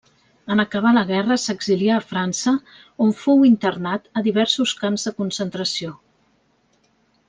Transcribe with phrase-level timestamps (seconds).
[0.53, 2.55] En acabar la guerra, s'exilià a França,
[3.07, 5.97] on fou internat a diversos camps de concentració.